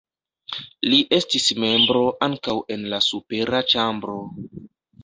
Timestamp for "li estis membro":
0.91-2.03